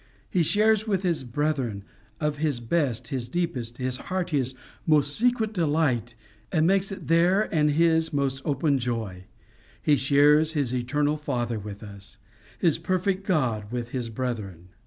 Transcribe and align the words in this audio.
He 0.31 0.41
shares 0.41 0.87
with 0.87 1.03
his 1.03 1.23
brethren 1.23 1.83
of 2.19 2.37
his 2.37 2.59
best, 2.59 3.09
his 3.09 3.27
deepest, 3.27 3.77
his 3.77 3.97
heartiest, 3.97 4.55
most 4.87 5.15
secret 5.15 5.53
delight, 5.53 6.15
and 6.51 6.65
makes 6.65 6.91
it 6.91 7.05
their 7.05 7.43
and 7.53 7.69
his 7.69 8.11
most 8.11 8.41
open 8.43 8.79
joy: 8.79 9.25
he 9.79 9.97
shares 9.97 10.53
his 10.53 10.73
eternal 10.73 11.17
Father 11.17 11.59
with 11.59 11.83
us, 11.83 12.17
his 12.57 12.79
perfect 12.79 13.27
God 13.27 13.71
with 13.71 13.89
his 13.89 14.09
brethren. 14.09 14.69